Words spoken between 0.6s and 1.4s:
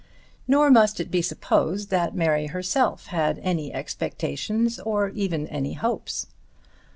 must it be